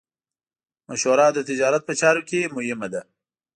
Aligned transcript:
مشوره 0.87 1.27
د 1.35 1.39
تجارت 1.49 1.81
په 1.85 1.93
چارو 2.01 2.21
کې 2.29 2.51
مهمه 2.55 2.87
ده. 2.93 3.01